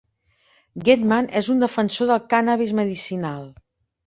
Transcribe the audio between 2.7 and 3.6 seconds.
medicinal.